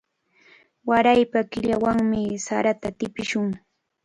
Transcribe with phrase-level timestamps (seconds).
[0.89, 3.49] Waraypa killawanmi sarata tipishun.